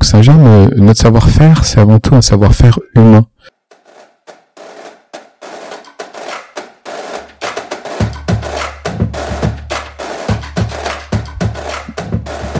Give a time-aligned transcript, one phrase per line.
[0.00, 3.26] que Saint-Jean, notre savoir-faire, c'est avant tout un savoir-faire humain.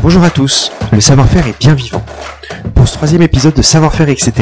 [0.02, 2.02] Bonjour à tous, le savoir-faire est bien vivant.
[2.74, 4.32] Pour ce troisième épisode de Savoir-faire, etc.,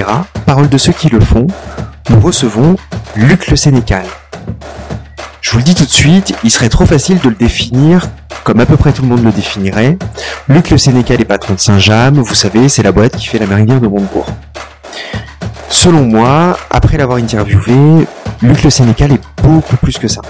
[0.45, 1.47] parole de ceux qui le font,
[2.11, 2.77] nous recevons
[3.15, 4.07] Luc Le Sénécal.
[5.49, 8.07] Je vous le dis tout de suite, il serait trop facile de le définir
[8.45, 9.97] comme à peu près tout le monde le définirait.
[10.47, 13.47] Luc Le Sénécal est patron de Saint-James, vous savez, c'est la boîte qui fait la
[13.47, 14.27] méridienne de Montebourg.
[15.71, 18.07] Selon moi, après l'avoir interviewé,
[18.43, 20.21] Luc Le Sénécal est beaucoup plus que ça.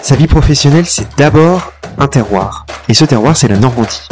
[0.00, 2.64] Sa vie professionnelle, c'est d'abord un terroir.
[2.88, 4.08] Et ce terroir, c'est la Normandie.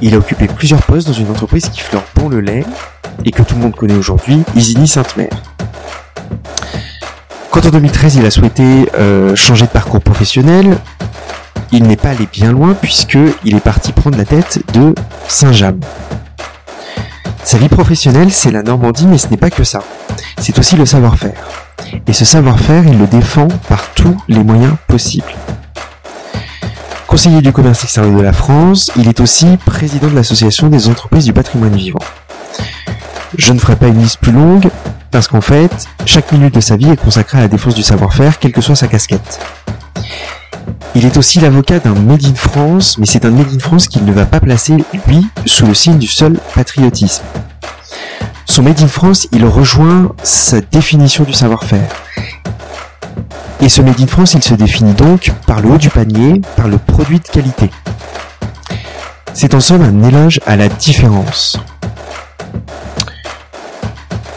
[0.00, 2.64] Il a occupé plusieurs postes dans une entreprise qui fleure bon le lait
[3.26, 5.28] et que tout le monde connaît aujourd'hui, Isigny Sainte-Mère.
[7.50, 10.78] Quand en 2013 il a souhaité euh, changer de parcours professionnel,
[11.72, 14.94] il n'est pas allé bien loin puisqu'il est parti prendre la tête de
[15.26, 15.80] Saint-James.
[17.42, 19.82] Sa vie professionnelle, c'est la Normandie, mais ce n'est pas que ça.
[20.38, 21.48] C'est aussi le savoir-faire.
[22.06, 25.32] Et ce savoir-faire, il le défend par tous les moyens possibles.
[27.08, 31.24] Conseiller du commerce extérieur de la France, il est aussi président de l'association des entreprises
[31.24, 31.98] du patrimoine vivant.
[33.36, 34.70] Je ne ferai pas une liste plus longue,
[35.10, 38.38] parce qu'en fait, chaque minute de sa vie est consacrée à la défense du savoir-faire,
[38.38, 39.40] quelle que soit sa casquette.
[40.94, 44.04] Il est aussi l'avocat d'un Made in France, mais c'est un Made in France qu'il
[44.04, 47.22] ne va pas placer, lui, sous le signe du seul patriotisme.
[48.44, 51.88] Son Made in France, il rejoint sa définition du savoir-faire.
[53.60, 56.66] Et ce Made in France, il se définit donc par le haut du panier, par
[56.66, 57.70] le produit de qualité.
[59.32, 61.58] C'est en somme un éloge à la différence.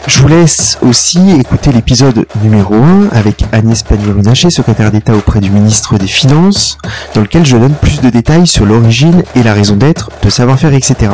[0.06, 5.50] Je vous laisse aussi écouter l'épisode numéro 1 avec Agnès Pannier-Runacher, secrétaire d'État auprès du
[5.50, 6.78] ministre des Finances,
[7.14, 10.74] dans lequel je donne plus de détails sur l'origine et la raison d'être de savoir-faire,
[10.74, 11.12] etc.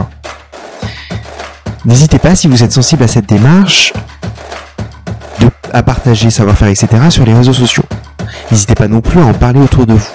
[1.85, 3.93] N'hésitez pas, si vous êtes sensible à cette démarche,
[5.73, 6.89] à partager savoir-faire, etc.
[7.11, 7.85] sur les réseaux sociaux.
[8.51, 10.11] N'hésitez pas non plus à en parler autour de vous.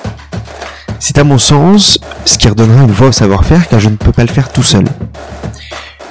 [1.00, 4.12] C'est à mon sens ce qui redonnera une voix au savoir-faire car je ne peux
[4.12, 4.86] pas le faire tout seul.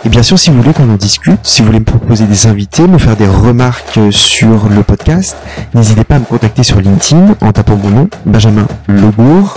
[0.05, 2.47] Et bien sûr, si vous voulez qu'on en discute, si vous voulez me proposer des
[2.47, 5.35] invités, me faire des remarques sur le podcast,
[5.73, 9.57] n'hésitez pas à me contacter sur LinkedIn en tapant mon nom, Benjamin Lebourg.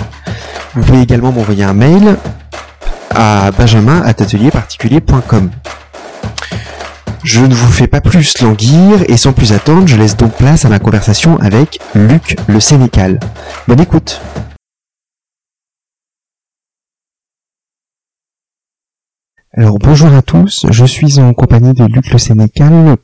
[0.74, 2.16] Vous pouvez également m'envoyer un mail
[3.14, 5.50] à benjamin.atelierparticulier.com.
[7.24, 10.64] Je ne vous fais pas plus languir et sans plus attendre, je laisse donc place
[10.64, 13.20] à ma conversation avec Luc le Sénécal.
[13.68, 14.22] Bonne écoute
[19.60, 22.96] Alors bonjour à tous, je suis en compagnie de Luc Le Sénécal,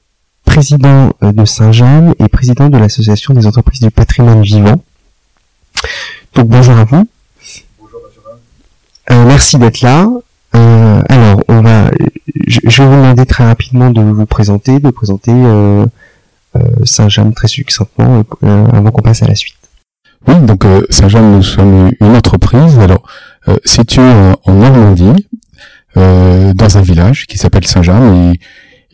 [0.45, 4.79] président euh, de Saint-Jean et président de l'Association des entreprises du patrimoine vivant.
[6.35, 7.07] Donc bonjour à vous.
[7.79, 8.01] Bonjour
[9.09, 10.07] euh, merci d'être là.
[10.55, 11.89] Euh, alors on va
[12.45, 15.87] je, vais vous demander très rapidement de vous présenter, de présenter euh,
[16.83, 19.57] Saint-Jean très succinctement avant qu'on passe à la suite.
[20.27, 23.01] Oui, donc Saint-Jean, nous sommes une entreprise, alors
[23.65, 24.03] située
[24.45, 25.25] en Normandie,
[25.95, 28.39] dans un village qui s'appelle Saint-Jean, et,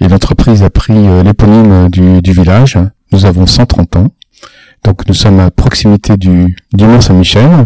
[0.02, 2.78] et l'entreprise a pris l'éponyme du, du, village.
[3.12, 4.08] Nous avons 130 ans,
[4.84, 7.66] donc nous sommes à proximité du, du Mont-Saint-Michel.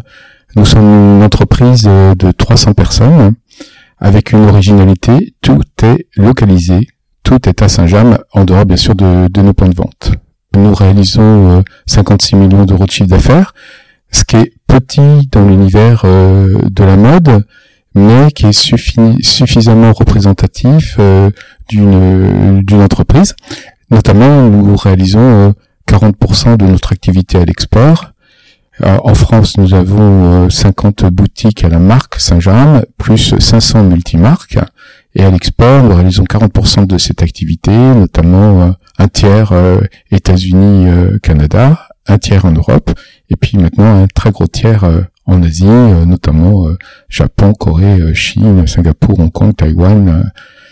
[0.55, 3.33] Nous sommes une entreprise de 300 personnes
[4.03, 6.89] avec une originalité, tout est localisé,
[7.23, 10.11] tout est à Saint-James, en dehors bien sûr de, nos points de vente.
[10.55, 13.53] Nous réalisons 56 euh, millions d'euros de chiffre d'affaires,
[14.11, 17.45] ce qui est petit dans l'univers euh, de la mode,
[17.96, 21.30] mais qui est suffisamment représentatif euh,
[21.70, 23.36] d'une entreprise.
[23.92, 25.54] Notamment, nous réalisons
[25.88, 28.14] 40% de notre activité à l'export,
[28.81, 34.58] euh, en France, nous avons 50 euh, boutiques à la marque Saint-Jean, plus 500 multimarques.
[35.16, 39.54] Et à l'export, nous réalisons 40% de cette activité, notamment euh, un tiers
[40.12, 40.88] États-Unis,
[41.22, 42.92] Canada, un tiers en Europe,
[43.30, 44.86] et puis maintenant un très gros tiers
[45.25, 46.67] en Asie, notamment
[47.09, 50.31] Japon, Corée, Chine, Singapour, Hong Kong, Taïwan,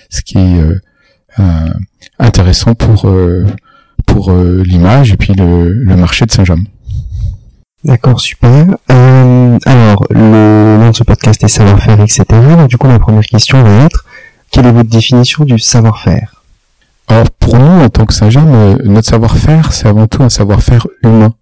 [0.09, 0.61] ce qui est
[2.19, 3.11] intéressant pour
[4.05, 6.57] pour l'image et puis le, le marché de Saint-Jean.
[7.83, 8.67] D'accord, super.
[8.91, 12.25] Euh, alors, le nom de ce podcast est savoir-faire, etc.
[12.55, 14.05] Donc, du coup, la première question va être,
[14.51, 16.43] quelle est votre définition du savoir-faire?
[17.07, 20.85] Alors, pour nous, en tant que Saint-Jean, euh, notre savoir-faire, c'est avant tout un savoir-faire
[21.03, 21.33] humain.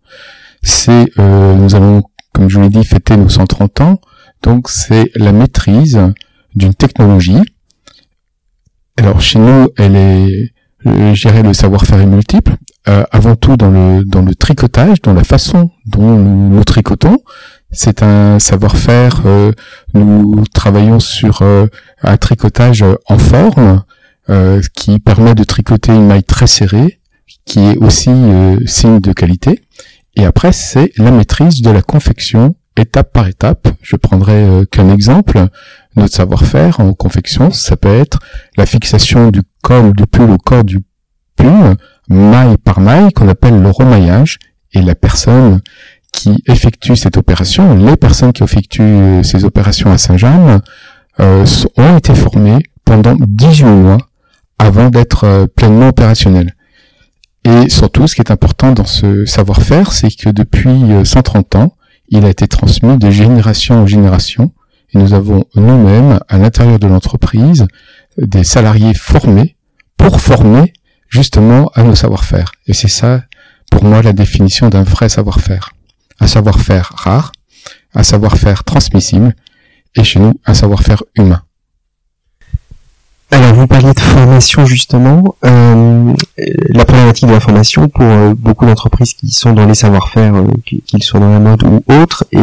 [0.63, 2.03] C'est, euh, nous allons,
[2.33, 4.01] comme je vous l'ai dit, fêter nos 130 ans.
[4.43, 5.99] Donc, c'est la maîtrise
[6.55, 7.41] d'une technologie.
[8.97, 10.53] Alors, chez nous, elle est,
[10.85, 12.55] euh, je dirais, le savoir-faire est multiple.
[12.87, 17.17] Euh, avant tout dans le dans le tricotage, dans la façon dont nous, tricotons.
[17.71, 19.21] C'est un savoir-faire.
[19.25, 19.51] Euh,
[19.93, 23.83] nous travaillons sur un tricotage en forme
[24.75, 26.99] qui permet de tricoter une maille très serrée,
[27.45, 28.11] qui est aussi
[28.65, 29.63] signe de qualité.
[30.15, 33.67] Et après, c'est la maîtrise de la confection étape par étape.
[33.81, 35.47] Je prendrai qu'un exemple.
[35.95, 38.19] Notre savoir-faire en confection, ça peut être
[38.57, 40.79] la fixation du col du pull au corps du
[41.35, 41.75] pull,
[42.09, 44.39] maille par maille, qu'on appelle le remaillage.
[44.73, 45.61] Et la personne
[46.11, 50.59] qui effectue cette opération, les personnes qui effectuent euh, ces opérations à Saint-Jean,
[51.19, 51.45] euh,
[51.77, 53.97] ont été formées pendant 18 mois
[54.57, 56.55] avant d'être euh, pleinement opérationnelles.
[57.45, 60.69] Et surtout, ce qui est important dans ce savoir-faire, c'est que depuis
[61.03, 61.75] 130 ans,
[62.09, 64.51] il a été transmis de génération en génération,
[64.93, 67.67] et nous avons nous-mêmes, à l'intérieur de l'entreprise,
[68.17, 69.55] des salariés formés
[69.97, 70.73] pour former
[71.07, 72.51] justement à nos savoir-faire.
[72.67, 73.23] Et c'est ça,
[73.71, 75.71] pour moi, la définition d'un vrai savoir-faire
[76.19, 77.31] un savoir-faire rare,
[77.93, 79.35] un savoir-faire transmissible,
[79.95, 81.41] et chez nous, un savoir-faire humain.
[83.31, 85.35] Alors vous parliez de formation justement.
[85.45, 90.35] Euh, la problématique de la formation pour euh, beaucoup d'entreprises qui sont dans les savoir-faire,
[90.35, 92.39] euh, qu'ils soient dans la mode ou autre, est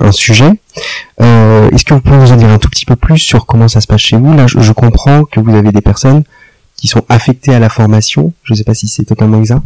[0.00, 0.52] un sujet.
[1.18, 3.80] Est-ce que vous pouvez nous en dire un tout petit peu plus sur comment ça
[3.80, 4.34] se passe chez vous?
[4.34, 6.24] Là, je comprends que vous avez des personnes
[6.78, 8.32] qui sont affectés à la formation.
[8.44, 9.62] Je ne sais pas si c'est totalement exact.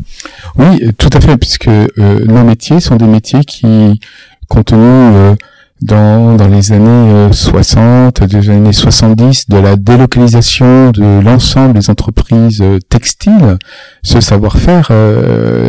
[0.56, 4.00] Oui, tout à fait, puisque euh, nos métiers sont des métiers qui,
[4.48, 5.34] compte tenu euh,
[5.82, 11.90] dans, dans les années 60, euh, des années 70, de la délocalisation de l'ensemble des
[11.90, 13.58] entreprises textiles,
[14.02, 14.90] ce savoir-faire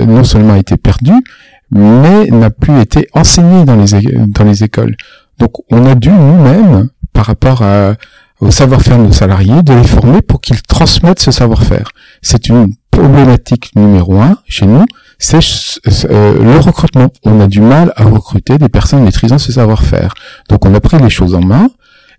[0.07, 1.13] non seulement a été perdu,
[1.71, 3.87] mais n'a plus été enseigné dans les,
[4.27, 4.95] dans les écoles.
[5.39, 7.93] Donc on a dû nous-mêmes, par rapport à,
[8.39, 11.89] au savoir-faire de nos salariés, de les former pour qu'ils transmettent ce savoir-faire.
[12.21, 14.85] C'est une problématique numéro un chez nous,
[15.23, 17.07] c'est euh, le recrutement.
[17.23, 20.13] On a du mal à recruter des personnes maîtrisant ce savoir-faire.
[20.49, 21.69] Donc on a pris les choses en main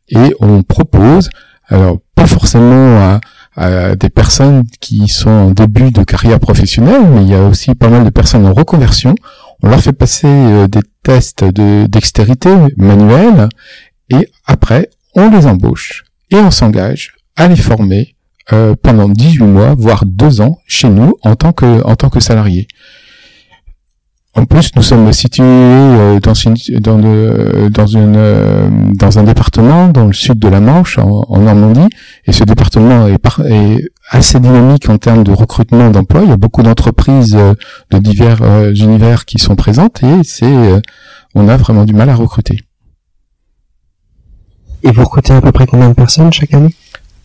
[0.09, 1.29] et on propose,
[1.69, 3.19] alors pas forcément
[3.57, 7.75] à, des personnes qui sont en début de carrière professionnelle, mais il y a aussi
[7.75, 9.15] pas mal de personnes en reconversion.
[9.63, 13.49] On leur fait passer euh, des tests de dextérité manuelle
[14.11, 18.14] et après on les embauche et on s'engage à les former
[18.53, 22.21] euh, pendant 18 mois, voire 2 ans chez nous en tant que en tant que
[22.21, 22.69] salariés.
[24.37, 26.99] En plus, nous sommes situés euh, dans, une, dans,
[27.87, 31.89] une, euh, dans un département dans le sud de la Manche, en, Normandie,
[32.27, 36.23] et ce département est, est, assez dynamique en termes de recrutement d'emplois.
[36.25, 37.37] Il y a beaucoup d'entreprises
[37.91, 38.43] de divers
[38.75, 40.83] univers qui sont présentes, et c'est,
[41.37, 42.59] on a vraiment du mal à recruter.
[44.83, 46.75] Et vous recrutez à peu près combien de personnes chaque année?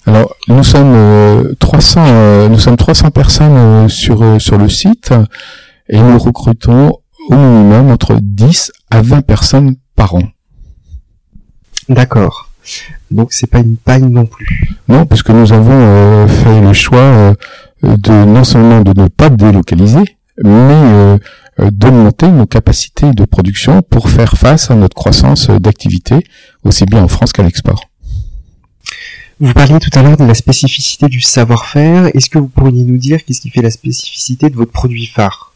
[0.06, 5.14] Alors, nous sommes 300, euh, euh, nous sommes 300 personnes euh, sur sur le site
[5.88, 6.98] et nous recrutons
[7.30, 10.24] au minimum entre 10 à 20 personnes par an.
[11.90, 12.50] D'accord.
[13.12, 14.78] Donc c'est pas une paille non plus.
[14.88, 17.34] Non, parce que nous avons fait le choix
[17.82, 20.04] de non seulement de ne pas délocaliser,
[20.44, 21.20] mais
[21.60, 26.24] euh, d'augmenter nos capacités de production pour faire face à notre croissance d'activité,
[26.64, 27.84] aussi bien en France qu'à l'export.
[29.42, 32.14] Vous parliez tout à l'heure de la spécificité du savoir-faire.
[32.14, 35.54] Est-ce que vous pourriez nous dire qu'est-ce qui fait la spécificité de votre produit phare?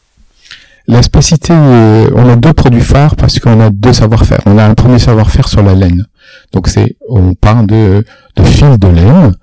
[0.88, 4.39] La spécificité, euh, on a deux produits phares parce qu'on a deux savoir-faire.
[4.45, 6.06] On a un premier savoir-faire sur la laine.
[6.53, 8.06] Donc c'est, on parle de,
[8.38, 9.35] de fil de laine,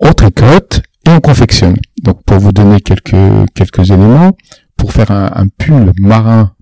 [0.00, 1.76] on tricote et on confectionne.
[2.02, 3.14] Donc pour vous donner quelques
[3.54, 4.36] quelques éléments,
[4.76, 6.54] pour faire un, pull marin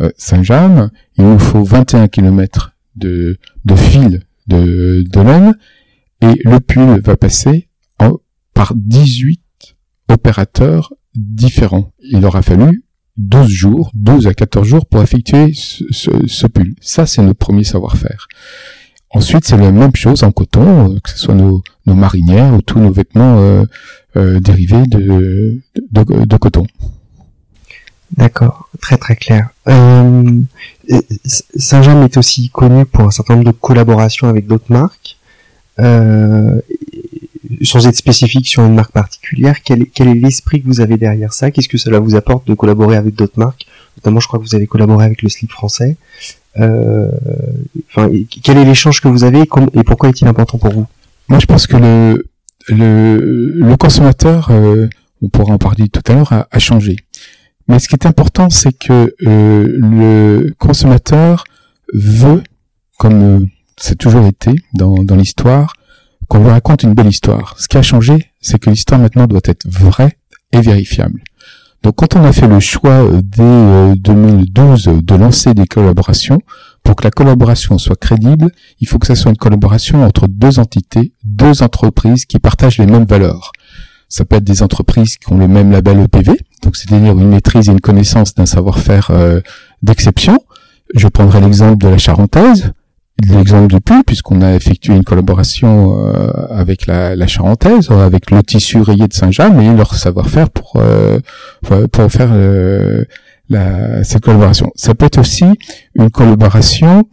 [0.00, 0.88] euh, Saint-Jean,
[1.18, 5.54] il nous faut 21 km de, de fil de, de laine
[6.24, 7.68] et le pull va passer
[8.54, 9.40] par 18
[10.08, 11.92] opérateurs différents.
[12.00, 12.84] Il aura fallu
[13.16, 16.74] 12 jours, 12 à 14 jours pour effectuer ce, pull.
[16.80, 18.28] Ça, c'est notre premier savoir-faire.
[19.10, 22.80] Ensuite, c'est la même chose en coton, euh, que ce soit nos, marinières ou tous
[22.80, 23.64] nos vêtements euh,
[24.16, 26.66] euh dérivés de, coton.
[28.16, 29.50] D'accord, très très clair.
[31.56, 35.13] Saint-Jean est aussi connu pour un certain nombre de collaborations avec d'autres marques.
[35.80, 36.60] Euh,
[37.62, 41.50] sans être spécifique sur une marque particulière, quel est, l'esprit que vous avez derrière ça?
[41.50, 43.66] Qu'est-ce que cela vous apporte de collaborer avec d'autres marques?
[43.98, 45.96] Notamment, je crois que vous avez collaboré avec le slip français.
[46.58, 47.10] Euh,
[47.88, 48.10] enfin,
[48.42, 50.86] quel est l'échange que vous avez et, pourquoi est-il important pour vous?
[51.28, 52.24] Moi, je pense que le
[52.68, 54.88] le, le consommateur, euh,
[55.22, 56.96] on pourra en parler tout à l'heure, a, changé.
[57.68, 61.44] Mais ce qui est important, c'est que euh, le consommateur
[61.92, 62.42] veut,
[62.98, 65.74] comme c'est toujours été dans, dans l'histoire,
[66.28, 67.54] qu'on lui raconte une belle histoire.
[67.58, 70.16] Ce qui a changé, c'est que l'histoire maintenant doit être vraie
[70.52, 71.22] et vérifiable.
[71.84, 76.40] Donc quand on a fait le choix euh, dès 2012 euh, de lancer des collaborations
[76.82, 78.50] pour que la collaboration soit crédible,
[78.80, 82.86] il faut que ça soit une collaboration entre deux entités, deux entreprises qui partagent les
[82.86, 83.52] mêmes valeurs.
[84.08, 87.68] Ça peut être des entreprises qui ont le même label EPV, donc c'est-à-dire une maîtrise
[87.68, 89.42] et une connaissance d'un savoir-faire euh,
[89.82, 90.38] d'exception.
[90.94, 92.72] Je prendrai l'exemple de la Charentaise,
[93.22, 98.42] l'exemple du pull, puisqu'on a effectué une collaboration euh, avec la, la, Charentaise, avec le
[98.42, 101.20] tissu rayé de Saint-Jean et leur savoir-faire pour, euh,
[101.62, 102.30] pour faire
[103.48, 104.72] la, cette collaboration.
[104.74, 105.46] Ça peut être aussi
[105.94, 107.04] une collaboration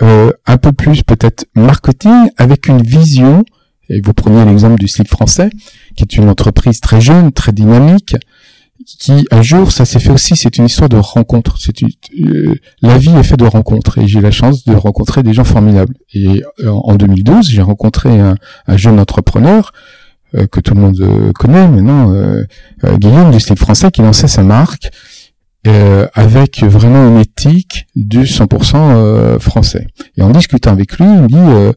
[0.00, 3.44] un peu plus peut-être marketing avec une vision
[3.88, 5.50] et vous preniez l'exemple du slip français,
[5.96, 8.16] qui est une entreprise très jeune, très dynamique,
[8.96, 11.58] qui un jour, ça s'est fait aussi, c'est une histoire de rencontre.
[11.58, 15.34] C'est euh, la vie est faite de rencontres et j'ai la chance de rencontrer des
[15.34, 15.94] gens formidables.
[16.14, 18.36] Et euh, en 2012, j'ai rencontré un,
[18.76, 19.72] jeune entrepreneur
[20.34, 22.12] euh, que tout le monde connaît maintenant,
[22.94, 24.90] Guillaume du slip français, qui lançait sa marque
[26.14, 29.86] avec vraiment une éthique du 100% français.
[30.16, 31.74] Et en discutant avec lui, il me dit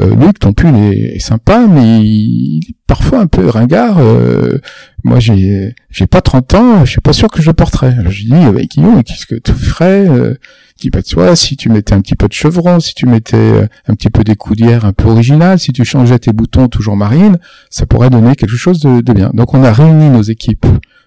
[0.00, 3.98] euh, Luc, ton pull est, sympa, mais il parfois un peu ringard.
[3.98, 4.58] Euh,
[5.04, 7.94] moi, j'ai j'ai pas 30 ans, je suis pas sûr que je le porterais.
[7.96, 10.34] Alors je dis, bah, Guillaume, qu'est-ce que tu ferais euh,
[10.80, 13.36] dis pas de soi, si tu mettais un petit peu de chevron, si tu mettais
[13.36, 17.38] euh, un petit peu d'écoudière un peu original, si tu changeais tes boutons toujours marine,
[17.68, 19.30] ça pourrait donner quelque chose de, de bien.
[19.34, 20.66] Donc on a réuni nos équipes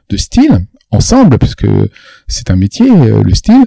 [0.10, 1.90] de style ensemble, parce que
[2.28, 3.66] c'est un métier, le style,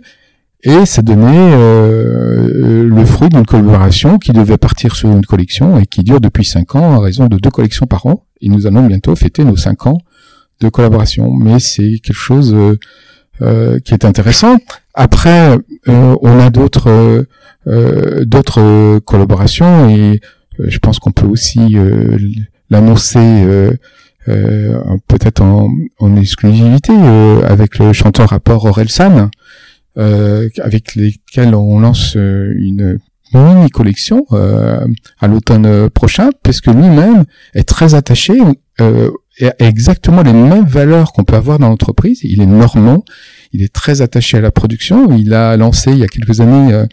[0.67, 5.87] et ça donnait euh, le fruit d'une collaboration qui devait partir sur une collection et
[5.87, 8.25] qui dure depuis cinq ans à raison de deux collections par an.
[8.41, 9.99] Et nous allons bientôt fêter nos cinq ans
[10.59, 11.33] de collaboration.
[11.35, 12.77] Mais c'est quelque chose euh,
[13.43, 14.57] euh, qui est intéressant.
[14.93, 15.57] Après,
[15.87, 17.27] on a d'autres
[17.67, 20.21] d'autres collaborations et
[20.59, 21.77] je pense qu'on peut aussi
[22.71, 23.45] l'annoncer
[24.25, 25.69] peut-être en,
[25.99, 26.93] en exclusivité
[27.47, 29.29] avec le chanteur rapport Orelsan
[29.99, 32.99] euh, avec lesquels on lance euh, une
[33.35, 34.87] mini collection euh,
[35.21, 37.25] à l'automne prochain, puisque lui-même
[37.55, 38.41] est très attaché
[38.81, 39.11] euh,
[39.43, 42.21] à exactement les mêmes valeurs qu'on peut avoir dans l'entreprise.
[42.23, 43.05] Il est normand,
[43.53, 45.15] il est très attaché à la production.
[45.17, 46.85] Il a lancé il y a quelques années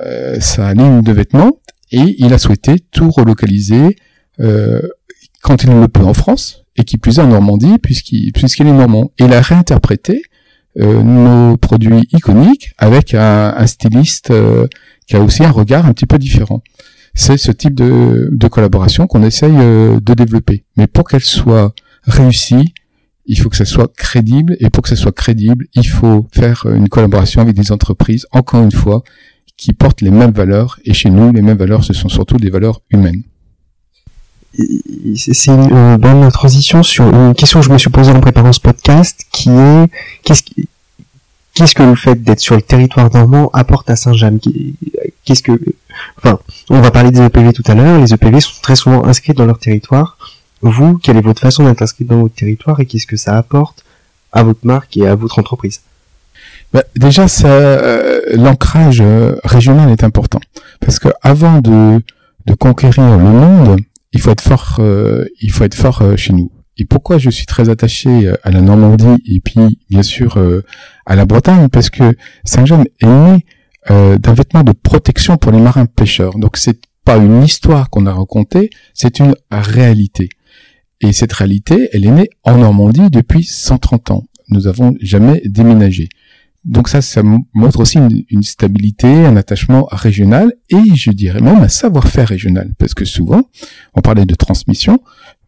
[0.00, 1.52] euh, sa ligne de vêtements
[1.92, 3.96] et il a souhaité tout relocaliser
[5.42, 8.72] quand il le peut en France et qui plus est en Normandie puisqu'il puisqu'il est
[8.72, 9.12] normand.
[9.18, 10.35] Et il a réinterprété euh,
[10.76, 14.66] nos produits iconiques avec un, styliste euh,
[15.06, 16.62] qui a aussi un regard un petit peu différent.
[17.14, 20.64] C'est ce type de, de collaboration qu'on essaye euh, de développer.
[20.76, 22.74] Mais pour qu'elle soit réussie,
[23.24, 26.66] il faut que ça soit crédible, et pour que ça soit crédible, il faut faire
[26.66, 29.02] une collaboration avec des entreprises, encore une fois,
[29.56, 32.50] qui portent les mêmes valeurs, et chez nous, les mêmes valeurs, ce sont surtout des
[32.50, 33.22] valeurs humaines
[35.16, 38.60] c'est une bonne transition sur une question que je me suis posée en préparant ce
[38.60, 39.90] podcast, qui est
[40.24, 40.42] qu'est-ce
[41.56, 44.38] qu'est-ce que le fait d'être sur le territoire normand apporte à Saint-James?
[45.24, 45.58] Qu'est-ce que,
[46.18, 47.98] enfin, on va parler des EPV tout à l'heure.
[47.98, 50.18] Les EPV sont très souvent inscrits dans leur territoire.
[50.60, 53.84] Vous, quelle est votre façon d'être inscrit dans votre territoire et qu'est-ce que ça apporte
[54.32, 55.80] à votre marque et à votre entreprise?
[56.72, 60.40] Bah, déjà, euh, l'ancrage euh, régional est important
[60.80, 62.02] parce que avant de,
[62.46, 63.80] de conquérir le monde,
[64.16, 66.50] il faut être fort, euh, il faut être fort euh, chez nous.
[66.78, 70.38] Et pourquoi je suis très attaché euh, à la Normandie et puis bien sûr
[71.04, 71.68] à la Bretagne?
[71.68, 73.44] Parce que Saint-Jean est né
[73.88, 76.38] d'un vêtement de protection pour les marins pêcheurs.
[76.38, 80.30] Donc c'est pas une histoire qu'on a racontée, c'est une réalité.
[81.02, 84.24] Et cette réalité, elle est née en Normandie depuis 130 ans.
[84.48, 86.08] Nous avons jamais déménagé.
[86.66, 87.22] Donc ça, ça
[87.54, 92.72] montre aussi une, stabilité, un attachement régional et je dirais même un savoir-faire régional.
[92.76, 93.42] Parce que souvent,
[93.94, 95.00] on parlait de transmission,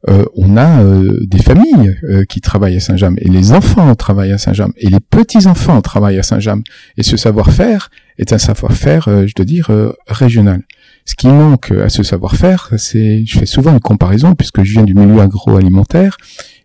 [0.09, 4.31] euh, on a euh, des familles euh, qui travaillent à Saint-James et les enfants travaillent
[4.31, 6.63] à Saint-James et les petits-enfants travaillent à Saint-James.
[6.97, 9.71] Et ce savoir-faire est un savoir-faire, je dois dire,
[10.07, 10.63] régional.
[11.05, 14.85] Ce qui manque à ce savoir-faire, c'est, je fais souvent une comparaison puisque je viens
[14.85, 16.17] du milieu agroalimentaire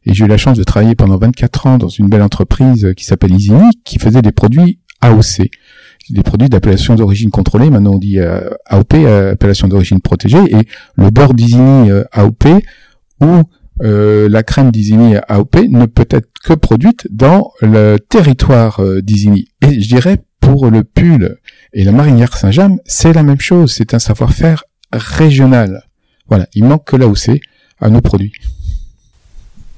[0.05, 3.05] et j'ai eu la chance de travailler pendant 24 ans dans une belle entreprise qui
[3.05, 5.49] s'appelle Isini, qui faisait des produits AOC,
[6.09, 7.69] des produits d'appellation d'origine contrôlée.
[7.69, 10.43] Maintenant, on dit euh, AOP, euh, appellation d'origine protégée.
[10.49, 12.45] Et le beurre d'Isini euh, AOP
[13.21, 13.43] ou
[13.79, 19.47] la crème d'Isini AOP ne peut être que produite dans le territoire d'Isini.
[19.61, 21.37] Et je dirais pour le pull
[21.73, 23.73] et la marinière Saint-James, c'est la même chose.
[23.73, 25.83] C'est un savoir-faire régional.
[26.29, 27.41] Voilà, il manque que l'AOC
[27.81, 28.33] à nos produits.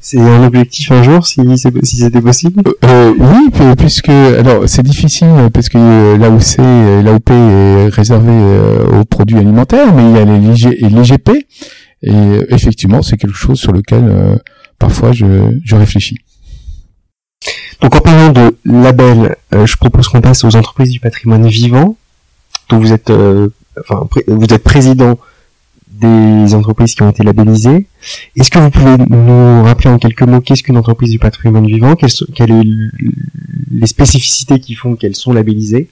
[0.08, 1.42] C'est un objectif un jour, si,
[1.82, 2.62] si c'était possible?
[2.84, 9.06] Euh, Oui, puisque alors c'est difficile parce que euh, l'AOC, l'AOP est réservé euh, aux
[9.06, 11.48] produits alimentaires, mais il y a les, l'IGP
[12.04, 14.36] et effectivement c'est quelque chose sur lequel euh,
[14.78, 15.26] parfois je,
[15.64, 16.20] je réfléchis.
[17.82, 21.98] Donc en parlant de label, je propose qu'on passe aux entreprises du patrimoine vivant.
[22.70, 23.12] donc vous êtes,
[23.80, 25.18] enfin, vous êtes président
[26.00, 27.88] des entreprises qui ont été labellisées.
[28.36, 31.96] Est-ce que vous pouvez nous rappeler en quelques mots qu'est-ce qu'une entreprise du patrimoine vivant,
[31.96, 32.26] quelles sont
[33.72, 35.90] les spécificités qui font qu'elles sont labellisées?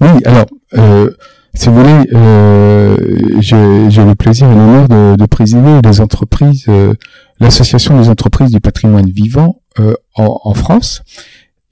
[0.00, 1.10] Oui, alors, euh,
[1.54, 2.96] si vous voulez, euh,
[3.40, 6.94] j'ai le plaisir et l'honneur de, de, présider les entreprises, euh,
[7.40, 11.02] l'association des entreprises du patrimoine vivant euh, en, en, France.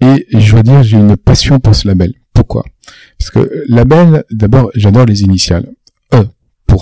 [0.01, 2.13] Et je dois dire, j'ai une passion pour ce label.
[2.33, 2.65] Pourquoi?
[3.19, 5.67] Parce que label, d'abord, j'adore les initiales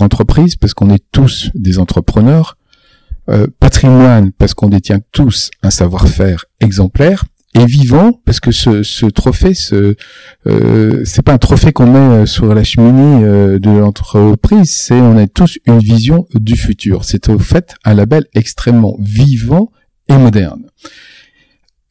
[0.01, 2.57] entreprise parce qu'on est tous des entrepreneurs,
[3.29, 7.25] euh, patrimoine parce qu'on détient tous un savoir-faire exemplaire
[7.57, 9.95] et vivant parce que ce, ce trophée, ce
[10.45, 14.99] euh, c'est pas un trophée qu'on met euh, sur la cheminée euh, de l'entreprise, c'est
[14.99, 17.03] on a tous une vision du futur.
[17.03, 19.71] C'est au fait un label extrêmement vivant
[20.07, 20.63] et moderne.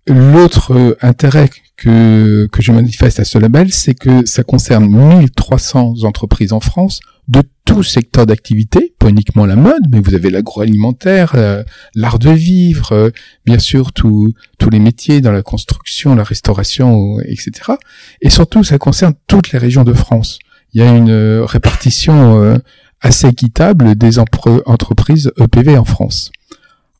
[0.08, 6.04] L'autre euh, intérêt que, que je manifeste à ce label, c'est que ça concerne 1300
[6.04, 11.32] entreprises en France de tout secteur d'activité, pas uniquement la mode, mais vous avez l'agroalimentaire,
[11.34, 11.64] euh,
[11.96, 13.10] l'art de vivre, euh,
[13.44, 17.72] bien sûr tous tous les métiers dans la construction, la restauration, etc.
[18.22, 20.38] Et surtout, ça concerne toutes les régions de France.
[20.72, 22.60] Il y a une répartition
[23.00, 26.30] assez équitable des entreprises EPV en France.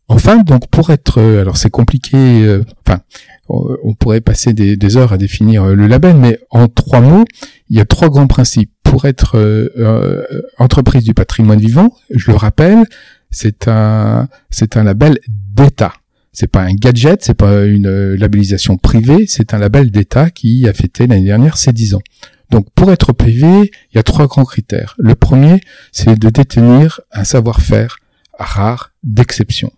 [0.09, 3.01] Enfin, donc pour être, alors c'est compliqué, enfin,
[3.49, 7.25] on pourrait passer des, heures à définir le label, mais en trois mots,
[7.69, 12.31] il y a trois grands principes pour être euh, euh, entreprise du patrimoine vivant, je
[12.31, 12.85] le rappelle,
[13.31, 15.93] c'est un c'est un label d'État.
[16.33, 20.69] C'est pas un gadget, c'est pas une euh, labellisation privée, c'est un label d'État qui
[20.69, 22.03] a fêté l'année dernière ses 10 ans.
[22.51, 24.95] Donc pour être privé, il y a trois grands critères.
[24.99, 25.61] Le premier,
[25.93, 27.99] c'est de détenir un savoir-faire
[28.39, 29.73] rare, d'exception,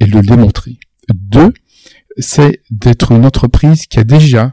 [0.00, 0.78] et le démontrer.
[1.12, 1.52] Deux,
[2.18, 4.52] c'est d'être une entreprise qui a déjà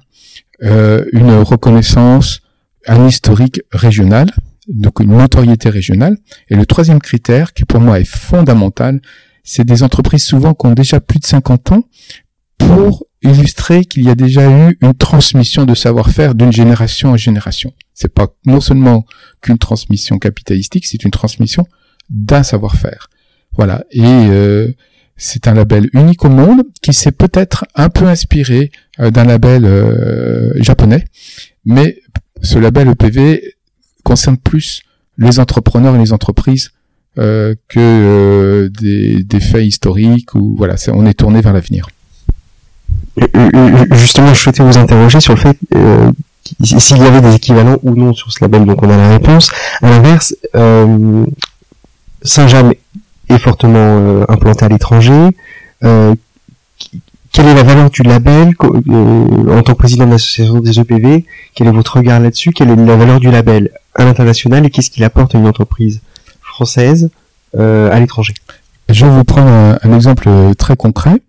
[0.63, 2.41] euh, une reconnaissance
[2.87, 4.31] un historique régional,
[4.67, 6.17] donc une notoriété régionale.
[6.49, 9.01] Et le troisième critère, qui pour moi est fondamental,
[9.43, 11.83] c'est des entreprises souvent qui ont déjà plus de 50 ans
[12.57, 17.73] pour illustrer qu'il y a déjà eu une transmission de savoir-faire d'une génération en génération.
[17.93, 19.05] C'est pas non seulement
[19.41, 21.67] qu'une transmission capitalistique, c'est une transmission
[22.09, 23.09] d'un savoir-faire.
[23.53, 23.83] Voilà.
[23.91, 24.73] Et euh,
[25.17, 29.65] c'est un label unique au monde qui s'est peut-être un peu inspiré euh, d'un label
[29.65, 31.05] euh, japonais,
[31.65, 32.01] mais
[32.41, 33.55] ce label EPV
[34.03, 34.83] concerne plus
[35.17, 36.71] les entrepreneurs et les entreprises
[37.17, 41.87] euh, que des, faits historiques ou voilà, on est tourné vers l'avenir.
[43.93, 45.57] Justement, je souhaitais vous interroger sur le fait
[46.61, 48.65] s'il y avait des équivalents ou non sur ce label.
[48.65, 49.49] Donc on a la réponse.
[49.81, 50.35] À l'inverse,
[52.21, 52.73] Saint-James
[53.29, 55.29] est fortement implanté à l'étranger.
[57.35, 61.25] Quelle est la valeur du label euh, en tant que président de l'association des EPV
[61.53, 62.51] Quel est votre regard là-dessus?
[62.51, 65.99] Quelle est la valeur du label à l'international et qu'est-ce qu'il apporte à une entreprise
[66.39, 67.09] française
[67.57, 68.33] euh, à l'étranger?
[68.87, 71.21] Je vais vous prendre un, exemple très concret.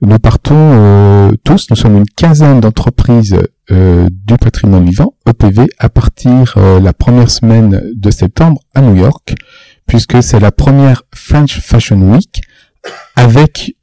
[0.00, 3.36] Nous partons euh, tous, nous sommes une quinzaine d'entreprises
[3.68, 9.34] du patrimoine vivant, EPV, à partir la première semaine de septembre à New York,
[9.88, 12.42] puisque c'est la première French Fashion Week
[13.16, 13.74] avec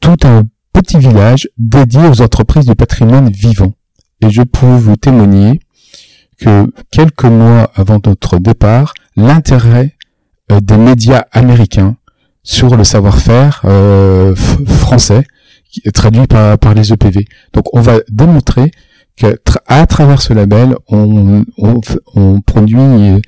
[0.00, 3.72] tout un petit village dédié aux entreprises du patrimoine vivant.
[4.22, 5.60] Et je peux vous témoigner
[6.38, 9.96] que quelques mois avant notre départ, l'intérêt
[10.50, 11.96] euh, des médias américains
[12.42, 14.34] sur le savoir-faire euh,
[14.66, 15.24] français,
[15.92, 17.26] traduit par, par les EPV.
[17.52, 18.70] Donc on va démontrer
[19.16, 21.80] que à travers ce label, on, on,
[22.14, 23.20] on produit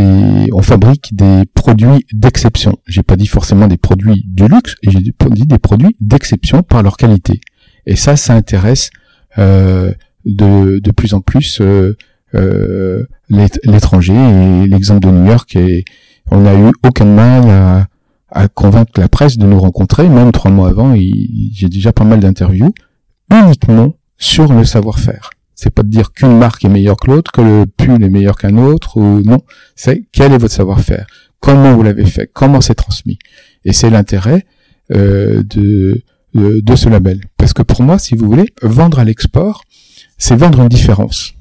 [0.00, 2.78] on fabrique des produits d'exception.
[2.86, 5.12] J'ai pas dit forcément des produits du luxe, j'ai dit
[5.46, 7.40] des produits d'exception par leur qualité.
[7.86, 8.90] Et ça, ça intéresse
[9.38, 9.92] euh,
[10.24, 11.96] de, plus en plus euh,
[12.34, 14.14] euh, l'étranger.
[14.14, 15.84] Et l'exemple de New York, et
[16.30, 17.86] on n'a eu aucun mal
[18.30, 20.08] à, convaincre la presse de nous rencontrer.
[20.08, 22.72] Même trois mois avant, j'ai déjà pas mal d'interviews
[23.30, 25.30] uniquement sur le savoir-faire.
[25.54, 28.36] C'est pas de dire qu'une marque est meilleure que l'autre, que le pull est meilleur
[28.36, 29.42] qu'un autre, ou non.
[29.76, 31.06] C'est quel est votre savoir-faire,
[31.40, 33.18] comment vous l'avez fait, comment c'est transmis?
[33.64, 34.46] Et c'est l'intérêt
[34.92, 36.02] euh, de,
[36.34, 37.20] de, ce label.
[37.36, 39.62] Parce que pour moi, si vous voulez, vendre à l'export,
[40.18, 41.34] c'est vendre une différence.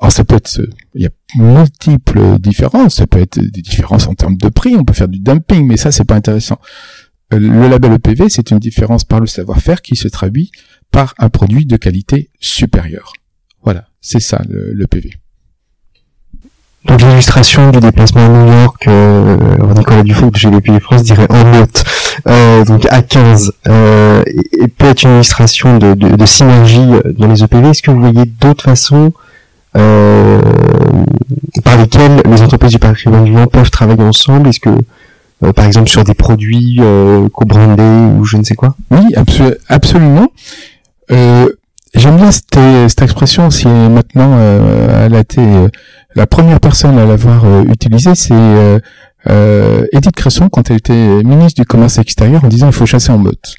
[0.00, 0.60] Alors ça peut être,
[0.94, 2.96] il y a multiples différences.
[2.96, 4.76] Ça peut être des différences en termes de prix.
[4.76, 6.58] On peut faire du dumping, mais ça c'est pas intéressant.
[7.32, 10.50] Euh, le label EPV, c'est une différence par le savoir-faire qui se traduit
[10.90, 13.12] par un produit de qualité supérieure.
[13.62, 15.10] Voilà, c'est ça le, PV.
[16.84, 19.36] Donc l'illustration du déplacement à New York, euh,
[19.76, 21.84] Nicolas Dufault de GDP France dirait en note,
[22.28, 27.42] euh, donc à 15, euh, et, peut être une illustration de, de, synergie dans les
[27.42, 27.70] EPV.
[27.70, 29.12] Est-ce que vous voyez d'autres façons
[29.76, 30.40] euh,
[31.64, 34.48] par lesquels les entreprises du patrimoine vivant peuvent travailler ensemble?
[34.48, 34.70] Est-ce que,
[35.44, 38.76] euh, par exemple, sur des produits euh, co-brandés ou je ne sais quoi?
[38.90, 39.14] Oui,
[39.68, 40.32] absolument.
[41.10, 41.48] Euh,
[41.94, 45.40] J'aime bien cette, cette, expression, si maintenant euh, elle a été
[46.14, 48.80] la première personne à l'avoir utilisée, c'est
[49.92, 53.18] Edith Cresson quand elle était ministre du Commerce extérieur en disant il faut chasser en
[53.18, 53.56] meute.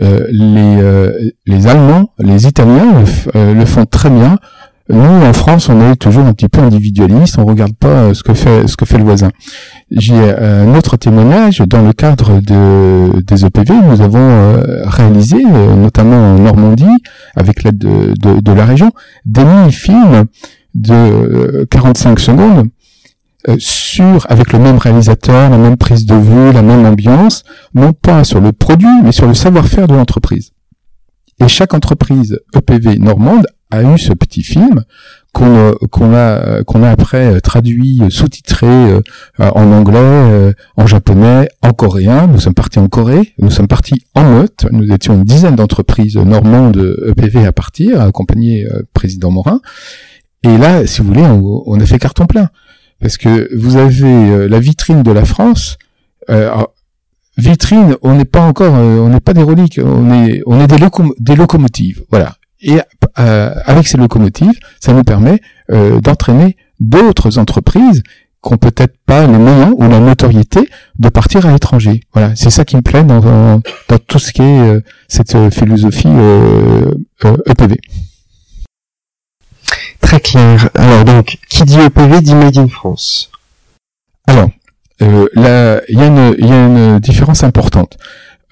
[0.00, 4.38] les, les Allemands, les Italiens le font très bien
[4.90, 8.22] nous, en France, on est toujours un petit peu individualiste, on regarde pas euh, ce
[8.22, 9.30] que fait ce que fait le voisin.
[9.90, 13.74] J'ai euh, un autre témoignage dans le cadre de, des EPV.
[13.74, 16.86] Nous avons euh, réalisé, notamment en Normandie,
[17.36, 18.90] avec l'aide de, de, de, la région,
[19.24, 20.24] des mini-films
[20.74, 22.68] de 45 secondes
[23.58, 27.44] sur avec le même réalisateur, la même prise de vue, la même ambiance,
[27.74, 30.52] non pas sur le produit, mais sur le savoir-faire de l'entreprise.
[31.40, 34.82] Et chaque entreprise EPV normande a eu ce petit film
[35.34, 38.66] qu'on euh, qu'on a qu'on a après euh, traduit, euh, sous-titré
[39.38, 42.28] en anglais, en japonais, en coréen.
[42.28, 44.66] Nous sommes partis en Corée, nous sommes partis en meute.
[44.70, 49.60] Nous étions une dizaine d'entreprises normandes EPV à partir, accompagné président Morin.
[50.44, 52.48] Et là, si vous voulez, on, a fait carton plein
[53.00, 55.76] parce que vous avez la vitrine de la France.
[57.36, 60.78] vitrine, on n'est pas encore, on n'est pas des reliques, on est, on est des,
[61.18, 62.36] des locomotives, voilà.
[62.60, 62.80] Et
[63.18, 65.40] euh, avec ces locomotives, ça nous permet
[65.70, 68.02] euh, d'entraîner d'autres entreprises
[68.42, 72.02] qui n'ont peut-être pas les moyens ou la notoriété de partir à l'étranger.
[72.12, 76.08] Voilà, c'est ça qui me plaît dans, dans, tout ce qui est euh, cette philosophie
[77.46, 77.74] EPV.
[77.74, 77.78] E
[80.00, 80.68] Très clair.
[80.74, 83.30] Alors donc, qui dit EPV dit Made in France.
[84.26, 84.50] Alors,
[85.00, 87.96] il y, y, a une différence importante.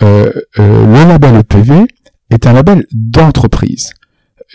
[0.00, 1.86] le label EPV
[2.34, 3.94] est un label d'entreprise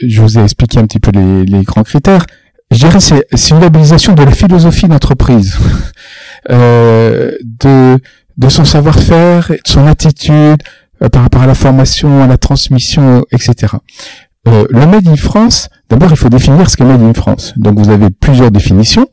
[0.02, 2.26] je vous ai expliqué un petit peu les, les grands critères.
[2.72, 5.58] Je dirais c'est c'est une labellisation de la philosophie d'entreprise,
[6.52, 7.98] euh, de
[8.38, 10.62] de son savoir-faire, de son attitude
[11.02, 13.74] euh, par rapport à la formation, à la transmission, etc.
[14.48, 17.54] Euh, le Made in France, d'abord il faut définir ce qu'est Made in France.
[17.58, 19.08] Donc vous avez plusieurs définitions.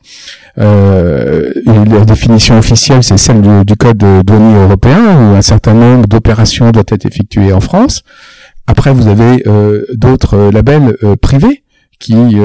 [0.57, 6.07] Euh, la définition officielle, c'est celle du, du code douanier européen, où un certain nombre
[6.07, 8.03] d'opérations doivent être effectuées en France.
[8.67, 11.63] Après, vous avez euh, d'autres euh, labels euh, privés
[11.99, 12.35] qui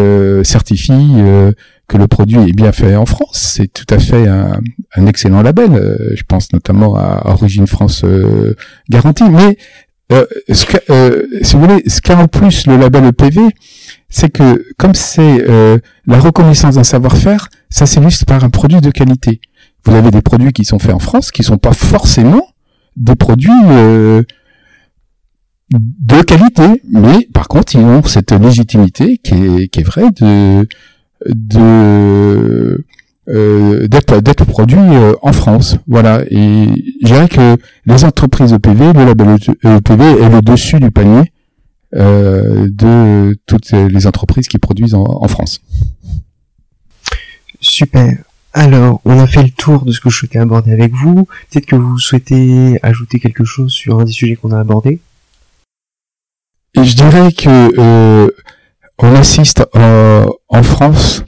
[0.44, 1.22] certifient
[1.88, 3.52] que le produit est bien fait en France.
[3.56, 4.61] C'est tout à fait un,
[5.06, 5.98] excellent label.
[6.14, 8.04] je pense notamment à Origine France
[8.88, 9.28] Garantie.
[9.28, 9.59] Mais
[10.48, 13.40] ce que, si vous voulez, ce qu'a en plus le label EPV,
[14.09, 15.44] c'est que comme c'est
[16.06, 19.40] la reconnaissance d'un savoir-faire, ça s'illustre par un produit de qualité.
[19.85, 22.46] Vous avez des produits qui sont faits en France, qui sont pas forcément
[22.96, 23.50] des produits
[25.70, 30.66] de qualité, mais par contre ils ont cette légitimité qui est, qui est vraie de
[33.28, 36.22] euh, d'être d'être produit euh, en France, voilà.
[36.30, 36.66] Et
[37.02, 37.56] je dirais que
[37.87, 41.30] les entreprises EPV, le label EPV est le dessus du panier
[41.94, 45.61] euh, de toutes les entreprises qui produisent en, en France.
[47.61, 48.16] Super.
[48.52, 51.28] Alors, on a fait le tour de ce que je souhaitais aborder avec vous.
[51.50, 54.98] Peut-être que vous souhaitez ajouter quelque chose sur un des sujets qu'on a abordé.
[56.74, 58.28] Je dirais que euh,
[58.98, 61.22] on assiste euh, en France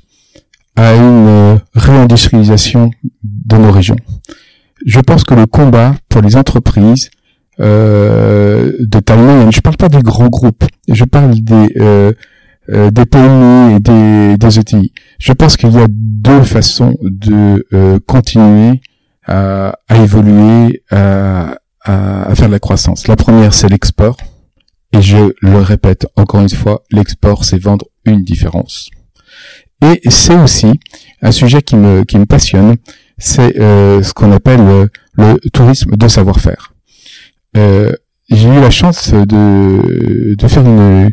[0.76, 2.90] à une euh, réindustrialisation
[3.22, 3.96] de nos régions.
[4.86, 7.10] Je pense que le combat pour les entreprises
[7.60, 12.12] euh, de taille moyenne, je parle pas des grands groupes, je parle des euh,
[12.68, 14.92] des PMI et des, des ETI.
[15.18, 17.66] Je pense qu'il y a deux façons de
[18.06, 18.80] continuer
[19.26, 23.08] à, à évoluer, à, à, faire de la croissance.
[23.08, 24.16] La première, c'est l'export
[24.92, 28.90] et je le répète encore une fois, l'export, c'est vendre une différence.
[29.82, 30.78] Et c'est aussi
[31.22, 32.76] un sujet qui me, qui me passionne,
[33.18, 36.72] c'est euh, ce qu'on appelle le, le, tourisme de savoir-faire.
[37.56, 37.92] Euh,
[38.30, 41.10] j'ai eu la chance de, de faire une,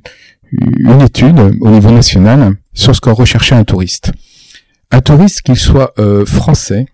[0.51, 4.11] une étude au niveau national sur ce qu'on recherchait un touriste.
[4.91, 6.87] Un touriste qu'il soit euh, français,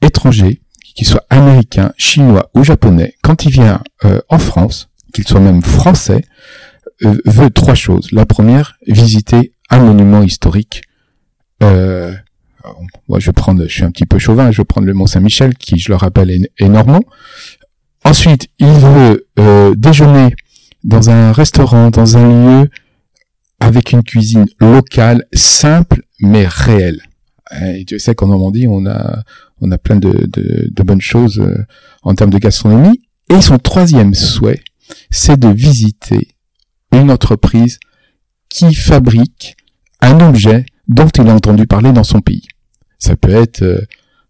[0.00, 0.60] étranger,
[0.94, 5.62] qu'il soit américain, chinois ou japonais, quand il vient euh, en France, qu'il soit même
[5.62, 6.24] français,
[7.04, 8.12] euh, veut trois choses.
[8.12, 10.82] La première, visiter un monument historique.
[11.62, 12.14] Euh,
[13.08, 15.06] moi, je vais prendre, je suis un petit peu chauvin, je vais prendre le Mont
[15.06, 17.00] Saint-Michel, qui, je le rappelle, est, énorme.
[18.04, 20.34] Ensuite, il veut euh, déjeuner
[20.84, 22.70] dans un restaurant, dans un lieu
[23.60, 27.00] avec une cuisine locale, simple mais réelle.
[27.76, 29.22] Et tu sais qu'en Normandie, on a
[29.60, 31.40] on a plein de, de, bonnes choses
[32.02, 33.00] en termes de gastronomie.
[33.30, 34.62] Et son troisième souhait,
[35.10, 36.28] c'est de visiter
[36.92, 37.78] une entreprise
[38.48, 39.56] qui fabrique
[40.00, 42.46] un objet dont il a entendu parler dans son pays.
[42.98, 43.80] Ça peut être euh,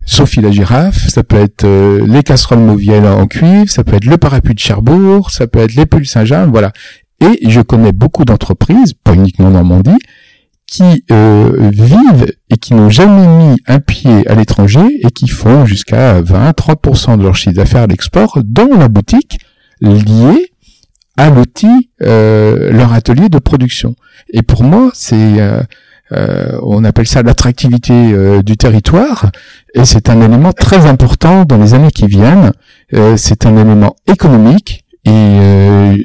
[0.05, 4.05] Sophie la girafe, ça peut être euh, les casseroles Mauviel en cuivre, ça peut être
[4.05, 6.73] le parapluie de Cherbourg, ça peut être les pulls Saint-Jean, voilà.
[7.21, 9.99] Et je connais beaucoup d'entreprises, pas uniquement en Normandie,
[10.67, 15.67] qui euh, vivent et qui n'ont jamais mis un pied à l'étranger et qui font
[15.67, 19.39] jusqu'à 20-30% de leur chiffre d'affaires à l'export dans la boutique
[19.81, 20.52] liée
[21.17, 23.95] à l'outil, euh, leur atelier de production.
[24.33, 25.41] Et pour moi, c'est
[26.13, 29.31] euh, on appelle ça l'attractivité euh, du territoire,
[29.75, 32.53] et c'est un élément très important dans les années qui viennent.
[32.93, 35.11] Euh, c'est un élément économique, et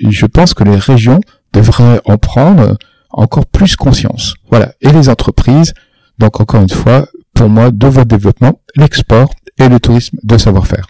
[0.09, 1.19] je pense que les régions
[1.53, 2.77] devraient en prendre
[3.11, 4.35] encore plus conscience.
[4.49, 5.73] Voilà, et les entreprises.
[6.17, 10.37] Donc encore une fois, pour moi, deux voies de développement l'export et le tourisme de
[10.37, 10.87] savoir-faire.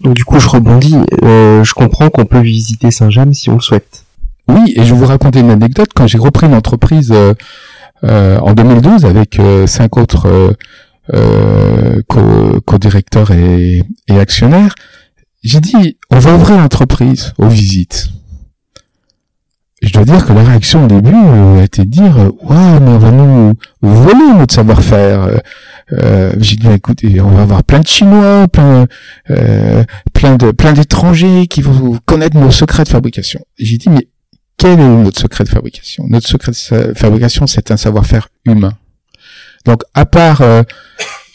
[0.00, 0.96] Du coup, je rebondis.
[1.22, 4.04] je comprends qu'on peut visiter Saint-James si on le souhaite.
[4.48, 5.88] Oui, et je vais vous raconter une anecdote.
[5.94, 7.12] Quand j'ai repris l'entreprise
[8.04, 10.54] euh, en 2012 avec euh, cinq autres
[11.14, 14.74] euh, co-directeurs et, et actionnaires.
[15.42, 18.08] J'ai dit, on va ouvrir l'entreprise aux visites
[19.86, 22.98] je dois dire que la réaction au début a été de dire waouh mais on
[22.98, 25.40] va nous voler notre savoir-faire
[25.92, 28.86] euh, j'ai dit écoutez on va avoir plein de chinois plein
[29.30, 34.08] euh, plein de plein d'étrangers qui vont connaître nos secrets de fabrication j'ai dit mais
[34.58, 36.04] quel est notre secret de fabrication?
[36.08, 38.72] Notre secret de fabrication, c'est un savoir-faire humain.
[39.64, 40.62] Donc, à part euh,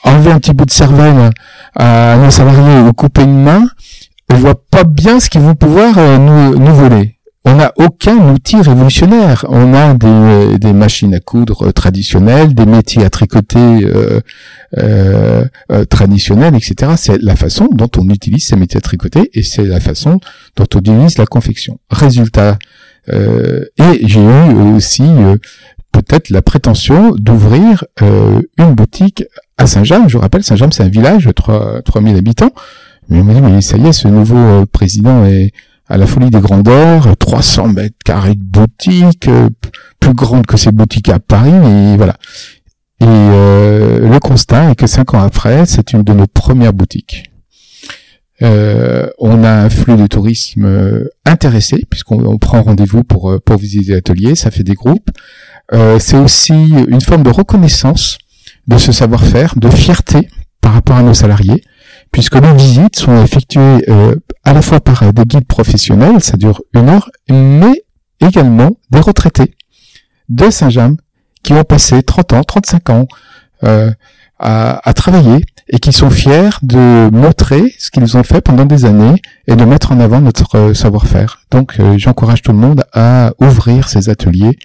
[0.03, 1.31] enlever un petit bout de cervelle
[1.75, 3.69] à nos salariés ou couper une main,
[4.29, 7.19] je vois pas bien ce qu'ils vont pouvoir euh, nous, nous voler.
[7.43, 9.45] On n'a aucun outil révolutionnaire.
[9.49, 14.19] On a des, des, machines à coudre traditionnelles, des métiers à tricoter euh,
[14.77, 15.45] euh,
[15.89, 16.93] traditionnels, etc.
[16.97, 20.19] C'est la façon dont on utilise ces métiers à tricoter et c'est la façon
[20.55, 21.79] dont on utilise la confection.
[21.89, 22.59] Résultat,
[23.09, 25.35] euh, et j'ai eu aussi euh,
[25.91, 29.23] peut-être la prétention d'ouvrir euh, une boutique
[29.57, 30.07] à Saint-James.
[30.07, 32.51] Je vous rappelle, Saint-James, c'est un village de 3, 3000 habitants.
[33.09, 35.51] Mais on m'a dit, mais ça y est, ce nouveau président est
[35.91, 39.29] à la folie des grandeurs, 300 mètres carrés de boutique,
[39.99, 42.15] plus grande que ces boutiques à Paris, et voilà.
[43.01, 47.31] Et le constat est que cinq ans après, c'est une de nos premières boutiques.
[48.41, 53.57] Euh, on a un flux de tourisme euh, intéressé puisqu'on prend rendez-vous pour euh, pour
[53.57, 55.11] visiter l'atelier, ça fait des groupes.
[55.99, 58.17] c'est aussi une forme de reconnaissance
[58.67, 60.27] de ce savoir-faire, de fierté
[60.59, 61.63] par rapport à nos salariés,
[62.11, 63.85] puisque les visites sont effectuées
[64.43, 67.83] à la fois par des guides professionnels, ça dure une heure, mais
[68.19, 69.55] également des retraités
[70.29, 70.97] de Saint-James
[71.43, 73.07] qui ont passé 30 ans, 35 ans
[73.61, 73.93] à,
[74.39, 79.15] à travailler et qui sont fiers de montrer ce qu'ils ont fait pendant des années
[79.47, 81.41] et de mettre en avant notre euh, savoir-faire.
[81.49, 84.57] Donc euh, j'encourage tout le monde à ouvrir ces ateliers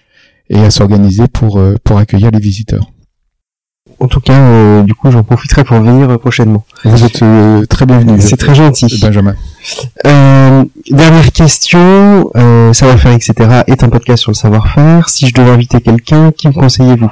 [0.51, 2.91] et à s'organiser pour, euh, pour accueillir les visiteurs.
[3.99, 6.65] En tout cas, du coup, j'en profiterai pour venir prochainement.
[6.85, 7.25] Vous êtes
[7.69, 8.21] très bienvenu.
[8.21, 8.99] C'est très gentil.
[9.01, 9.35] Benjamin.
[10.05, 12.31] dernière question,
[12.73, 13.35] savoir-faire, etc.
[13.67, 15.09] est un podcast sur le savoir-faire.
[15.09, 17.11] Si je devais inviter quelqu'un, qui me conseillez-vous?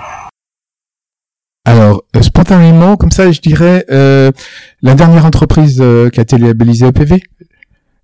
[1.64, 4.30] Alors, euh, spontanément, comme ça, je dirais euh,
[4.82, 7.22] la dernière entreprise euh, qui a été labellisée EPV,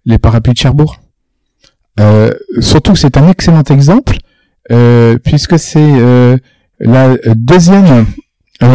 [0.07, 0.99] les parapluies de Cherbourg.
[2.61, 4.17] surtout, c'est un excellent exemple,
[5.23, 6.31] puisque c'est
[6.81, 8.07] la deuxième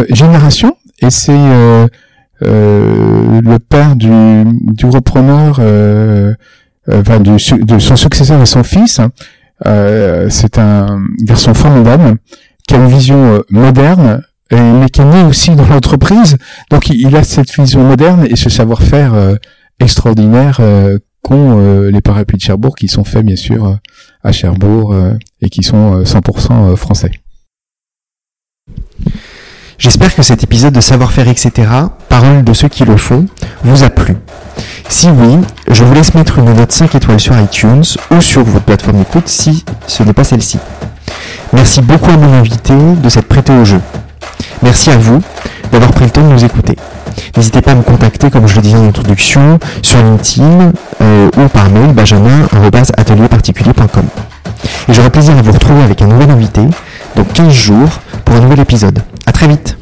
[0.10, 1.88] génération, et c'est
[2.42, 4.10] le père du,
[4.74, 5.60] du repreneur,
[6.92, 9.02] enfin, du, de son successeur et son fils.
[9.64, 12.18] c'est un garçon formidable
[12.68, 14.22] qui a une vision moderne,
[14.52, 16.38] mais qui est né aussi dans l'entreprise.
[16.70, 19.36] Donc il a cette vision moderne et ce savoir-faire euh,
[19.80, 23.80] extraordinaire euh, qu'ont euh, les parapluies de Cherbourg, qui sont faits bien sûr
[24.24, 24.96] à Cherbourg
[25.42, 27.12] et qui sont 100% français.
[29.78, 31.52] J'espère que cet épisode de Savoir-faire, etc.,
[32.08, 33.26] parole de ceux qui le font,
[33.64, 34.16] vous a plu.
[34.88, 38.64] Si oui, je vous laisse mettre une note 5 étoiles sur iTunes ou sur votre
[38.64, 40.60] plateforme d'écoute si ce n'est pas celle-ci.
[41.52, 43.82] Merci beaucoup à mon invité de s'être prêté au jeu.
[44.62, 45.22] Merci à vous
[45.72, 46.78] d'avoir pris le temps de nous écouter.
[47.36, 51.48] N'hésitez pas à me contacter, comme je le disais en introduction, sur LinkedIn euh, ou
[51.50, 54.06] par mail benjamin.atelierparticulier.com.
[54.88, 56.62] Et j'aurai plaisir à vous retrouver avec un nouvel invité
[57.16, 59.02] dans 15 jours pour un nouvel épisode.
[59.26, 59.78] À très vite